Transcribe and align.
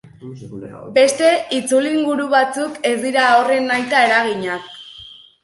Beste 0.95 1.29
itzulinguru 1.57 2.25
batzuk 2.33 2.81
ez 2.93 2.95
dira 3.05 3.27
horren 3.35 3.71
nahita 3.75 4.03
eginak. 4.17 4.67